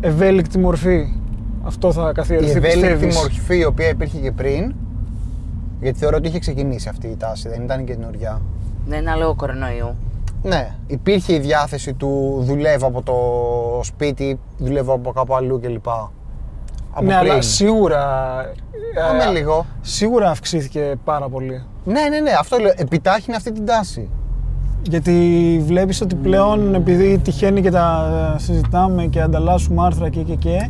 [0.01, 1.13] ευέλικτη μορφή.
[1.65, 3.17] Αυτό θα η καθιερωθεί, ευέλικτη πιστεύεις.
[3.17, 4.75] μορφή η οποία υπήρχε και πριν,
[5.81, 8.41] γιατί θεωρώ ότι είχε ξεκινήσει αυτή η τάση, δεν ήταν καινούργια.
[8.87, 9.95] δεν είναι λόγω κορονοϊού.
[10.43, 13.15] Ναι, υπήρχε η διάθεση του δουλεύω από το
[13.83, 15.89] σπίτι, δουλεύω από κάπου αλλού κλπ.
[15.89, 17.43] Από Ναι, αλλά πριν.
[17.43, 18.05] σίγουρα.
[18.95, 19.67] Πάμε ε, λίγο.
[19.81, 21.63] Σίγουρα αυξήθηκε πάρα πολύ.
[21.85, 22.73] Ναι, ναι, ναι, αυτό λέω.
[22.77, 24.09] Επιτάχυνε αυτή την τάση.
[24.89, 25.13] Γιατί
[25.67, 28.07] βλέπεις ότι πλέον επειδή τυχαίνει και τα
[28.39, 30.69] συζητάμε και ανταλλάσσουμε άρθρα και και και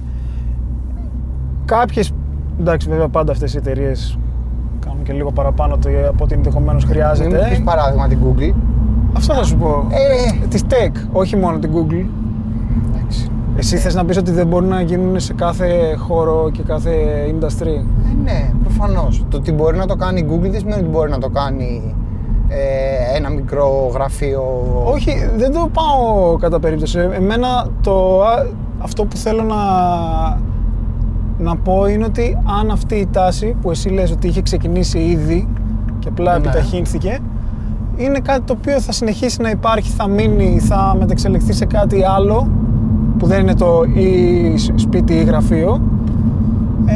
[1.65, 2.13] κάποιες,
[2.61, 4.19] εντάξει βέβαια πάντα αυτές οι εταιρείες
[4.87, 7.37] κάνουν και λίγο παραπάνω το- από ό,τι ενδεχομένως Μην χρειάζεται.
[7.43, 8.55] μου πεις παράδειγμα την Google.
[9.17, 9.87] Αυτό θα σου πω.
[9.91, 12.07] Ε, Της tech, όχι μόνο την Google.
[12.95, 13.29] εντάξει.
[13.57, 16.91] Εσύ θες να πεις ότι δεν μπορούν να γίνουν σε κάθε χώρο και κάθε
[17.29, 19.25] industry; Ε, ναι, προφανώς.
[19.31, 21.95] Το ότι μπορεί να το κάνει η Google δεν σημαίνει ότι μπορεί να το κάνει
[22.49, 24.43] ε, ένα μικρό γραφείο.
[24.85, 26.99] Όχι, δεν το πάω κατά περίπτωση.
[26.99, 28.47] Εμένα το, α-
[28.79, 29.57] αυτό που θέλω να,
[31.39, 35.49] να πω είναι ότι αν αυτή η τάση που εσύ λες ότι είχε ξεκινήσει ήδη
[35.99, 36.37] και απλά Ναι.
[36.37, 37.19] επιταχύνθηκε,
[37.97, 42.49] είναι κάτι το οποίο θα συνεχίσει να υπάρχει, θα μείνει, θα μεταξελιχθεί σε κάτι άλλο
[43.19, 45.81] που δεν είναι το ή σ- σπίτι ή γραφείο
[46.87, 46.95] ε,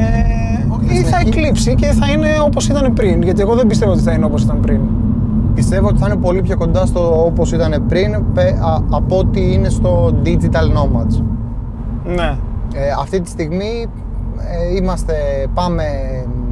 [0.68, 3.92] Όχι, ή θα συνεχί- εκλείψει και θα είναι όπως ήταν πριν, γιατί εγώ δεν πιστεύω
[3.92, 4.80] ότι θα είναι όπως ήταν πριν.
[5.54, 9.52] Πιστεύω ότι θα είναι πολύ πιο κοντά στο όπως ήταν πριν πε- α- από ότι
[9.52, 11.22] είναι στο digital nomads.
[12.04, 12.36] Ναι.
[12.74, 13.86] Ε, αυτή τη στιγμή
[14.38, 15.14] ε, είμαστε,
[15.54, 15.84] πάμε,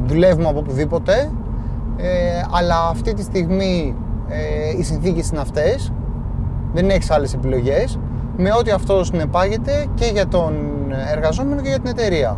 [0.05, 1.31] δουλεύουμε από οπουδήποτε,
[1.97, 2.07] ε,
[2.51, 3.95] αλλά αυτή τη στιγμή
[4.27, 5.91] ε, οι συνθήκες είναι αυτές,
[6.73, 7.99] δεν έχεις άλλες επιλογές,
[8.37, 10.53] με ό,τι αυτό συνεπάγεται και για τον
[11.13, 12.37] εργαζόμενο και για την εταιρεία.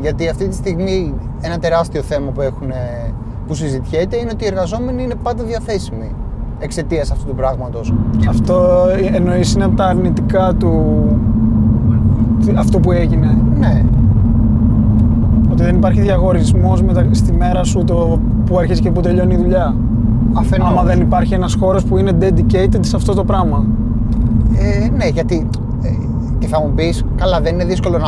[0.00, 3.12] Γιατί αυτή τη στιγμή ένα τεράστιο θέμα που, έχουν, ε,
[3.46, 6.10] που συζητιέται είναι ότι οι εργαζόμενοι είναι πάντα διαθέσιμοι
[6.58, 7.94] εξαιτίας αυτού του πράγματος.
[8.28, 10.72] Αυτό εννοείς είναι από τα αρνητικά του
[12.56, 13.84] αυτό που έγινε; Ναι,
[15.52, 17.06] Ότι δεν υπάρχει διαγωνισμός μετα...
[17.10, 19.74] στη μέρα σου το που αρχίζει και που τελειώνει η δουλειά;
[20.32, 20.68] αφενός.
[20.68, 23.64] Άμα δεν υπάρχει ένας χώρος που είναι dedicated σε αυτό το πράγμα;
[24.54, 25.48] Ε, ναι, γιατί
[25.82, 25.88] ε,
[26.38, 28.06] και θα μου πεις, καλά, δεν είναι δύσκολο να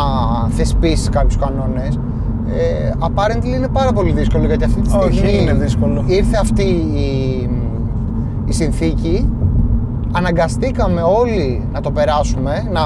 [0.49, 1.99] θεσπίσεις κάποιους κανόνες.
[2.49, 6.05] Ε, apparently είναι πάρα πολύ δύσκολο γιατί αυτή τη στιγμή Όχι, είναι δύσκολο.
[6.07, 7.51] ήρθε αυτή η,
[8.45, 9.31] η συνθήκη.
[10.13, 12.81] Αναγκαστήκαμε όλοι να το περάσουμε, να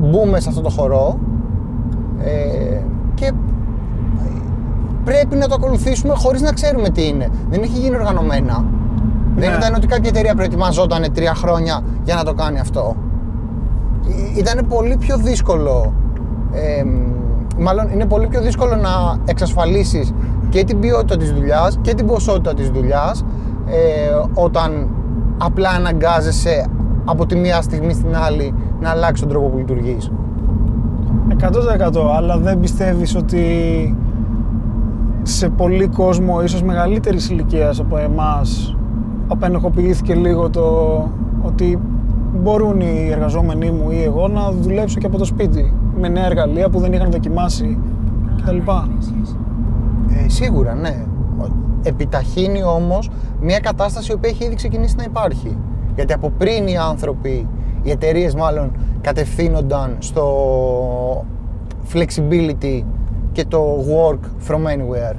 [0.00, 1.18] μπούμε σε αυτό το χορό
[2.24, 2.78] ε,
[3.14, 3.32] και
[5.04, 7.28] πρέπει να το ακολουθήσουμε χωρίς να ξέρουμε τι είναι.
[7.50, 8.64] Δεν έχει γίνει οργανωμένα.
[9.36, 9.56] Δεν Ναι.
[9.56, 12.96] ήταν ότι κάποια εταιρεία προετοιμαζόταν τρία χρόνια για να το κάνει αυτό.
[14.36, 15.92] Ήταν πολύ πιο δύσκολο.
[16.52, 16.84] ε,
[17.58, 20.14] μάλλον είναι πολύ πιο δύσκολο να εξασφαλίσεις
[20.48, 23.24] και την ποιότητα της δουλειάς και την ποσότητα της δουλειάς
[23.66, 23.74] ε,
[24.34, 24.88] όταν
[25.38, 26.66] απλά αναγκάζεσαι
[27.04, 30.10] από τη μία στιγμή στην άλλη να αλλάξεις τον τρόπο που λειτουργείς.
[31.40, 33.46] 100% αλλά δεν πιστεύεις ότι
[35.22, 38.76] σε πολύ κόσμο, ίσως μεγαλύτερης ηλικίας από εμάς,
[39.28, 40.62] απενεχοποιήθηκε λίγο το
[41.42, 41.78] ότι
[42.42, 46.68] μπορούν οι εργαζόμενοι μου ή εγώ να δουλέψω και από το σπίτι με νέα εργαλεία
[46.68, 47.78] που δεν είχαν δοκιμάσει
[48.42, 48.56] κτλ.
[50.24, 51.04] Ε, σίγουρα, ναι.
[51.82, 55.56] Επιταχύνει όμως μια κατάσταση που έχει ήδη ξεκινήσει να υπάρχει.
[55.94, 57.48] Γιατί από πριν οι άνθρωποι,
[57.82, 61.24] οι εταιρείες μάλλον, κατευθύνονταν στο
[61.92, 62.82] flexibility
[63.32, 65.16] και το work from anywhere.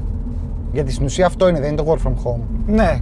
[0.72, 2.40] Γιατί στην ουσία αυτό είναι, δεν είναι το work from home.
[2.68, 3.00] Ναι,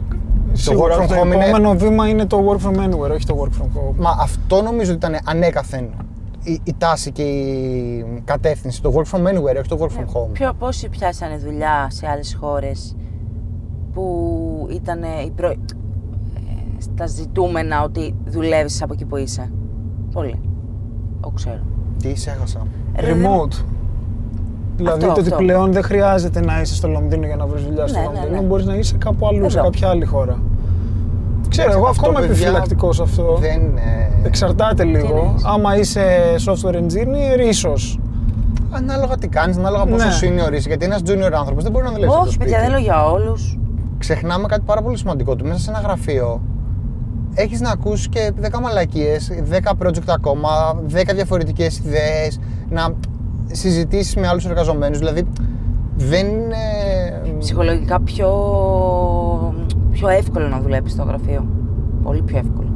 [0.51, 3.35] σίγουρα work from το home είναι- επόμενο βήμα είναι το work from anywhere, όχι το
[3.43, 3.95] work from home.
[3.97, 5.89] Μα αυτό νομίζω ότι ήταν ανέκαθεν
[6.43, 8.81] η, η τάση και η κατεύθυνση.
[8.81, 10.29] Το work from anywhere, όχι το work from home.
[10.31, 12.95] Ποιο, πόσοι πιάσανε δουλειά σε άλλες χώρες
[13.93, 15.49] που ήταν οι προ...
[15.49, 15.55] ε,
[16.77, 19.51] στα ζητούμενα ότι δουλεύεις από εκεί που είσαι;
[20.13, 20.39] Πολύ.
[21.21, 21.59] Το ξέρω.
[22.01, 22.67] Τι έχασα.
[22.95, 23.63] Ρε, δεν- Remote.
[24.75, 25.35] Δηλαδή Αυτό, το ότι αυτό.
[25.43, 28.41] πλέον δεν χρειάζεται να είσαι στο Λονδίνο για να βρεις δουλειά στο Ναι, ναι, Λονδίνο.
[28.41, 28.47] ναι.
[28.47, 29.69] Μπορείς να είσαι κάπου αλλού, σε Εδώ.
[29.69, 30.41] κάποια άλλη χώρα.
[31.51, 33.37] Ξέρω, εγώ Αυτό, ακόμα παιδιά, επιφυλακτικός σε αυτό.
[33.39, 34.11] Δεν είναι.
[34.23, 35.17] Εξαρτάται λίγο.
[35.17, 36.01] εννοείς; Άμα είσαι
[36.45, 37.99] software engineer, ίσως.
[38.69, 40.13] Ανάλογα τι κάνεις, ανάλογα πόσο Ναι.
[40.21, 40.67] senior είσαι.
[40.67, 42.49] Γιατί ένας junior άνθρωπος δεν μπορεί να δουλεύει από το Όχι, σπίτι.
[42.49, 43.57] παιδιά, δεν λέω για όλους.
[43.97, 45.31] Ξεχνάμε κάτι πάρα πολύ σημαντικό.
[45.31, 46.41] Ότι μέσα σε ένα γραφείο
[47.33, 50.49] έχεις να ακούσεις και 10 μαλακίες, 10 project ακόμα,
[50.87, 52.93] 10 διαφορετικές ιδέες, να
[53.51, 54.97] συζητήσεις με άλλους εργαζομένους.
[54.97, 55.23] Δηλαδή
[55.97, 56.55] δεν είναι.
[57.39, 58.29] Ψυχολογικά πιο,
[60.01, 61.45] πιο εύκολο να δουλέψεις στο γραφείο.
[62.03, 62.69] Πολύ πιο εύκολο.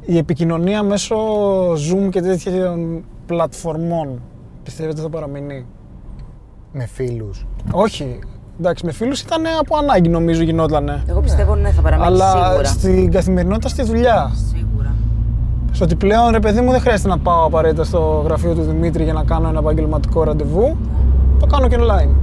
[0.00, 1.16] Η επικοινωνία μέσω
[1.72, 4.20] Zoom και τέτοιων πλατφορμών
[4.62, 5.66] πιστεύετε θα παραμείνει;
[6.72, 7.46] με φίλους.
[7.72, 8.18] Όχι.
[8.60, 11.02] Εντάξει, με φίλους ήταν από ανάγκη νομίζω γινότανε.
[11.08, 12.64] Εγώ πιστεύω ναι, θα παραμείνει Αλλά σίγουρα.
[12.64, 14.30] στην καθημερινότητα στη δουλειά.
[14.34, 14.94] Σίγουρα.
[15.72, 19.04] Στο ότι πλέον ρε παιδί μου δεν χρειάζεται να πάω απαραίτητα στο γραφείο του Δημήτρη
[19.04, 20.76] για να κάνω ένα επαγγελματικό ραντεβού.
[21.40, 22.14] Το κάνω και online.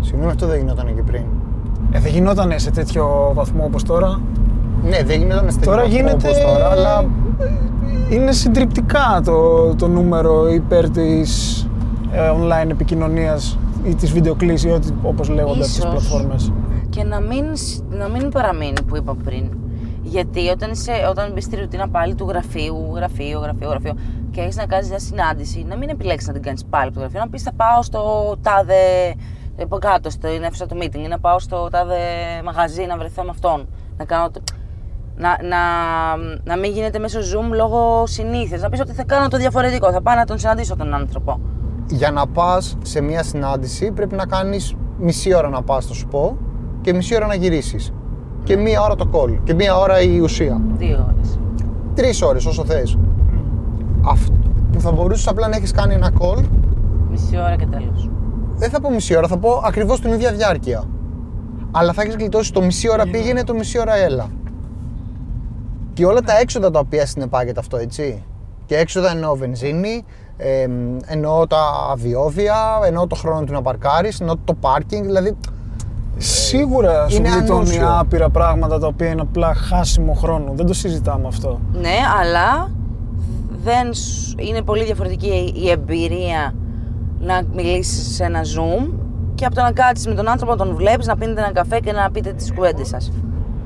[0.00, 1.22] Συγγνώμη, αυτό δεν γινόταν και πριν.
[1.92, 4.20] Ε, δεν γινόταν σε τέτοιο βαθμό όπως τώρα;
[4.82, 6.12] Ναι, δεν γινόταν στην Τώρα γίνεται.
[6.28, 7.04] όπως τώρα, αλλά
[8.10, 11.62] Είναι συντριπτικά το, το νούμερο υπέρ της
[12.12, 15.90] ε, online επικοινωνίας ή της βιντεοκλήσης ή ό,τι όπως λέγονται αυτές τις Ίσως.
[15.90, 16.52] πλατφόρμες.
[16.88, 19.44] Και να μην, σ- να μην παραμείνει που είπα πριν.
[20.02, 23.92] Γιατί όταν, είσαι, όταν μπεις στη ρουτίνα πάλι του γραφείου, γραφείο, γραφείο, γραφείο
[24.30, 27.00] και έχεις να κάνεις μια συνάντηση, να μην επιλέξεις να την κάνεις πάλι από το
[27.00, 27.20] γραφείο.
[27.20, 28.00] Να πεις θα πάω στο
[28.42, 28.74] τάδε.
[29.62, 31.96] Από κάτω, στην αίθουσα του meeting ή να πάω στο τάδε
[32.44, 33.68] μαγαζί να βρεθώ με αυτόν.
[33.96, 34.30] Να κάνω.
[34.30, 34.40] το-
[35.16, 35.56] Να, να,
[36.44, 38.60] να μην γίνεται μέσω Zoom λόγω συνήθειας.
[38.60, 39.92] Να πεις ότι θα κάνω το διαφορετικό.
[39.92, 41.40] Θα πάω να τον συναντήσω τον άνθρωπο.
[41.90, 46.06] για να πας σε μια συνάντηση πρέπει να κάνεις μισή ώρα να πας, θα σου
[46.06, 46.36] πω,
[46.80, 47.92] και μισή ώρα να γυρίσεις.
[48.44, 49.38] Και μία ώρα το call.
[49.44, 50.60] Και μία ώρα η ουσία.
[50.76, 51.38] Δύο ώρες.
[51.94, 52.98] Τρεις ώρες όσο θες.
[54.08, 54.32] Αυτό
[54.72, 56.42] που θα μπορούσες απλά να έχεις κάνει ένα call,
[57.10, 58.08] Μισή ώρα και τέλος.
[58.58, 60.84] Δεν θα πω μισή ώρα, θα πω ακριβώς την ίδια διάρκεια.
[61.70, 64.26] Αλλά θα έχεις γλιτώσει το μισή ώρα πήγαινε, το μισή ώρα έλα.
[65.92, 68.22] Και όλα τα έξοδα τα οποία συνεπάγεται αυτό, έτσι.
[68.66, 70.04] Και έξοδα εννοώ βενζίνη,
[70.36, 70.66] ε,
[71.06, 71.58] εννοώ τα
[71.96, 72.54] διόδια,
[72.86, 75.04] εννοώ το χρόνο του να παρκάρεις, εννοώ το πάρκινγκ.
[75.04, 75.36] Δηλαδή
[76.16, 77.98] Σίγουρα σου είναι γλιτώνει ανούσιο.
[77.98, 80.52] άπειρα πράγματα τα οποία είναι απλά χάσιμο χρόνο.
[80.54, 81.60] Δεν το συζητάμε αυτό.
[81.72, 82.70] Ναι, αλλά
[83.64, 86.54] δεν σ- είναι πολύ διαφορετική η εμπειρία
[87.20, 88.90] να μιλήσεις σε ένα Zoom
[89.34, 91.80] και από το να κάτσεις με τον άνθρωπο, να τον βλέπεις, να πίνετε ένα καφέ
[91.80, 93.12] και να πείτε τις κουβέντες σας.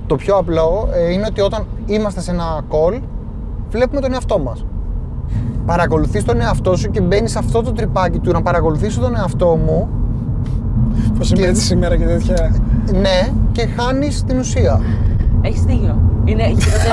[0.07, 3.01] Το πιο απλό ε, είναι ότι όταν είμαστε σε ένα call,
[3.71, 4.65] βλέπουμε τον εαυτό μας.
[5.67, 9.59] Παρακολουθείς τον εαυτό σου και μπαίνεις σε αυτό το τρυπάκι του να παρακολουθήσω τον εαυτό
[9.67, 9.89] μου,
[11.19, 12.55] Πώς είμαι έτσι σήμερα και τέτοια.
[12.93, 14.81] ναι, και χάνεις την ουσία.
[15.43, 15.99] Έχεις δίκιο.
[16.25, 16.93] Είναι χειρότερη.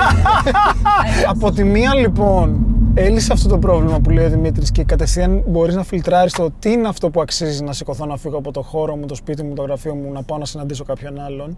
[1.34, 5.75] Από τη μία λοιπόν έλυσε αυτό το πρόβλημα που λέει ο Δημήτρης και κατευθείαν μπορείς
[5.75, 8.95] να φιλτράρεις το τι είναι αυτό που αξίζει να σηκωθώ να φύγω από το χώρο
[8.95, 11.58] μου, το σπίτι μου, το γραφείο μου, να πάω να συναντήσω κάποιον άλλον.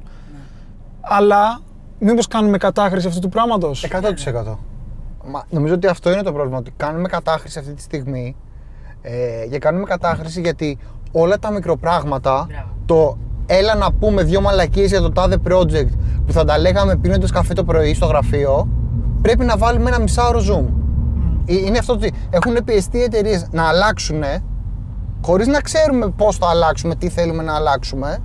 [1.02, 1.60] Αλλά
[2.00, 4.58] μήπως κάνουμε κατάχρηση αυτού του πράγματος; 100%.
[5.26, 6.58] Μα, νομίζω ότι αυτό είναι το πρόβλημα.
[6.58, 8.36] Ότι κάνουμε κατάχρηση αυτή τη στιγμή.
[9.02, 10.78] Ε, και κάνουμε κατάχρηση γιατί
[11.12, 12.68] όλα τα μικροπράγματα, Μπράβο.
[12.86, 15.90] το έλα να πούμε δύο μαλακίες για το τάδε project
[16.26, 18.68] που θα τα λέγαμε πίνοντας καφέ το πρωί στο γραφείο,
[19.22, 20.81] πρέπει να βάλουμε ένα μισάωρο zoom.
[21.46, 24.24] Ε, Είναι αυτό ότι έχουν πιεστεί οι εταιρείες να αλλάξουν
[25.26, 28.18] χωρίς να ξέρουμε πώς θα αλλάξουμε, τι θέλουμε να αλλάξουμε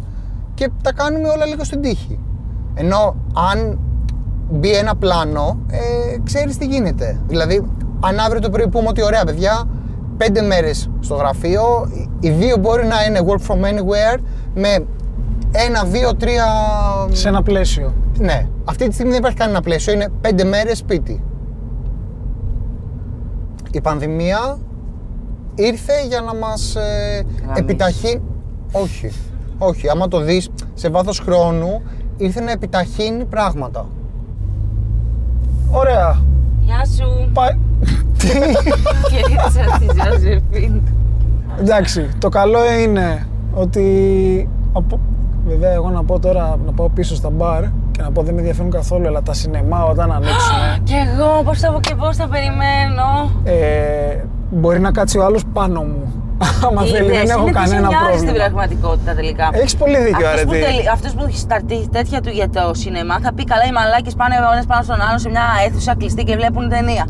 [0.55, 2.18] και τα κάνουμε όλα λίγο στην τύχη.
[2.74, 3.16] Ενώ
[3.50, 3.79] αν
[4.50, 5.79] μπει ένα πλάνο, ε,
[6.24, 7.20] ξέρεις τι γίνεται.
[7.26, 9.68] Δηλαδή, αν αύριο το πρωί πούμε ότι ωραία, παιδιά,
[10.16, 14.20] πέντε μέρες στο γραφείο, οι δύο μπορεί να είναι work from anywhere
[14.55, 14.87] με
[15.52, 16.44] ένα, δύο, τρία.
[17.12, 17.94] Σε ένα πλαίσιο.
[18.18, 21.22] Ναι, αυτή τη στιγμή δεν υπάρχει κανένα πλαίσιο, είναι πέντε μέρες σπίτι.
[23.77, 24.59] Η πανδημία
[25.55, 26.81] ήρθε για να μας ε,
[27.41, 27.61] Γαμίσει.
[27.62, 28.23] επιταχύνει.
[28.73, 29.12] Όχι.
[29.59, 29.89] Όχι.
[29.89, 31.83] Άμα το δεις σε βάθος χρόνου,
[32.17, 33.87] ήρθε να επιταχύνει πράγματα.
[35.71, 36.21] Ωραία.
[36.61, 37.31] Γεια σου.
[37.33, 37.59] Πα-
[39.11, 40.81] Χαιρέτησα τη Ζαζεφίν.
[41.61, 44.49] Εντάξει, το καλό είναι ότι.
[44.73, 45.01] από-
[45.47, 47.65] Βέβαια, εγώ να πω τώρα να πάω πίσω στα μπαρ
[47.96, 50.82] και να πω δεν με ενδιαφέρουν καθόλου, αλλά τα σινεμά όταν ανοίξουν.
[50.85, 53.04] Κι εγώ πώς θα και πώς θα περιμένω.
[53.44, 56.12] ε, μπορεί να κάτσει ο άλλος πάνω μου.
[56.66, 58.44] Άμα θέλει, δεν Είδες, έχω είναι τι κανένα σε νοιάζει στην πρόβλημα.
[58.44, 59.48] πραγματικότητα τελικά.
[59.52, 60.64] Έχεις πολύ δίκιο, Αυτός που, Αρετή.
[60.66, 64.14] τελει- αυτός που έχει σταρτεί τέτοια του για το σινεμά θα πει καλά οι μαλάκες
[64.14, 67.04] πάνε ο ένας πάνω στον άλλο σε μια αίθουσα κλειστή και βλέπουν ταινία.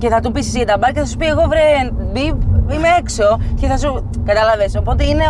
[0.00, 1.66] Και θα του πεις εσύ για τα μπαρ και θα σου πει εγώ βρε
[2.12, 2.36] μπιπ,
[2.74, 3.26] είμαι έξω
[3.60, 3.90] και θα σου...
[4.24, 5.24] Κατάλαβες, οπότε είναι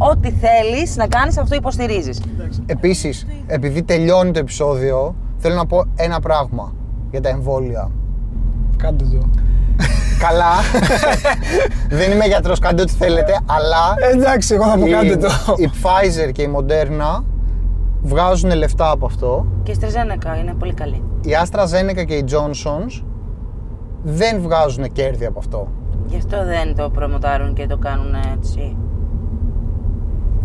[0.00, 2.20] ό,τι θέλεις να κάνεις αυτό υποστηρίζεις.
[2.66, 6.74] Επίσης, επειδή τελειώνει το επεισόδιο, θέλω να πω ένα πράγμα
[7.10, 7.90] για τα εμβόλια.
[8.76, 9.28] Κάντε το.
[10.18, 10.52] Καλά.
[11.98, 15.28] δεν είμαι γιατρός, κάντε ό,τι θέλετε, αλλά Εντάξει, εγώ θα πω η, κάντε το.
[15.56, 17.22] η Pfizer και η Moderna
[18.02, 19.46] βγάζουν λεφτά από αυτό.
[19.62, 21.02] Και η Στρεζένεκα είναι πολύ καλή.
[21.20, 23.02] Η AstraZeneca και η Johnson's
[24.02, 25.68] δεν βγάζουν κέρδη από αυτό.
[26.06, 28.76] Γι' αυτό δεν το προμοτάρουν και το κάνουν έτσι.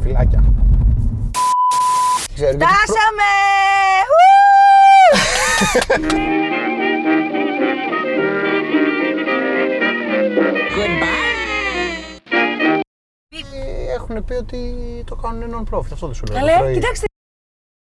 [0.05, 0.43] Φυλάκια.
[2.33, 3.31] Ξέρω, γιατί προ- Φτάσαμε!
[13.93, 14.59] έχουν πει ότι
[15.05, 15.91] το κάνουν non-profit.
[15.93, 16.39] Αυτό δεν σου λέω.
[16.39, 16.73] το Καλέ, πρωί.
[16.73, 17.05] κοιτάξτε